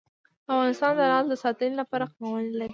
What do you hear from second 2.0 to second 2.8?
قوانین لري.